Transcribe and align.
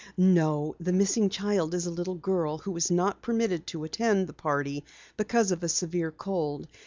"No, 0.17 0.75
the 0.79 0.91
missing 0.91 1.29
child 1.29 1.75
is 1.75 1.85
a 1.85 1.91
little 1.91 2.15
girl 2.15 2.57
who 2.57 2.71
was 2.71 2.89
not 2.89 3.21
permitted 3.21 3.67
to 3.67 3.83
attend 3.83 4.25
the 4.25 4.33
party 4.33 4.83
because 5.15 5.51
of 5.51 5.61
a 5.63 5.69
severe 5.69 6.11
cold. 6.11 6.67